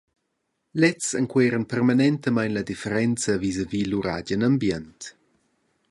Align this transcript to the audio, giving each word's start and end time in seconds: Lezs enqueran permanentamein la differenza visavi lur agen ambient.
Lezs 0.83 1.09
enqueran 1.19 1.65
permanentamein 1.73 2.51
la 2.55 2.63
differenza 2.71 3.37
visavi 3.45 3.83
lur 3.91 4.07
agen 4.17 4.47
ambient. 4.49 4.99